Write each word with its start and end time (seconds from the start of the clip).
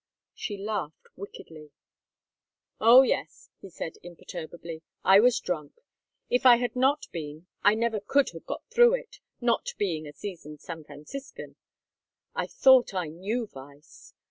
She 0.33 0.57
laughed 0.57 1.09
wickedly. 1.15 1.69
"Oh 2.79 3.03
yes," 3.03 3.51
he 3.61 3.69
said, 3.69 3.97
imperturbably, 4.01 4.81
"I 5.05 5.19
was 5.19 5.39
drunk. 5.39 5.73
If 6.27 6.43
I 6.43 6.55
had 6.55 6.75
not 6.75 7.05
been 7.11 7.45
I 7.61 7.75
never 7.75 7.99
could 7.99 8.31
have 8.31 8.47
got 8.47 8.63
through 8.73 8.95
it, 8.95 9.17
not 9.41 9.67
being 9.77 10.07
a 10.07 10.13
seasoned 10.13 10.59
San 10.59 10.85
Franciscan. 10.85 11.55
I 12.33 12.47
thought 12.47 12.95
I 12.95 13.09
knew 13.09 13.45
vice. 13.45 14.15